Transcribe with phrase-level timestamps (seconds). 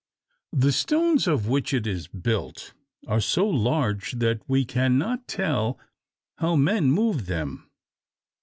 [0.53, 2.73] The stones of which it is built
[3.05, 5.77] are so large that we cannot tell
[6.39, 7.69] how men moved them.